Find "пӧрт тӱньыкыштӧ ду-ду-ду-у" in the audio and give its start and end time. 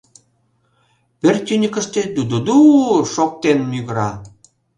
1.19-2.95